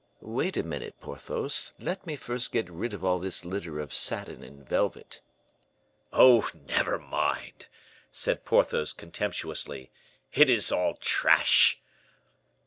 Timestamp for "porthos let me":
0.99-2.15